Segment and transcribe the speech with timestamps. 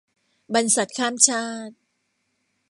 [0.53, 1.75] บรรษัทข้ามชาติ